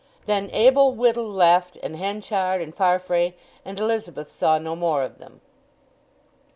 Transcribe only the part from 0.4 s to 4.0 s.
Abel Whittle left, and Henchard and Farfrae; and